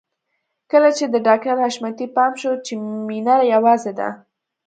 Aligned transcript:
کله 0.71 0.89
چې 0.97 1.05
د 1.07 1.15
ډاکټر 1.27 1.55
حشمتي 1.65 2.05
پام 2.15 2.33
شو 2.41 2.51
چې 2.65 2.73
مينه 3.07 3.35
يوازې 3.53 3.93
ده. 3.99 4.09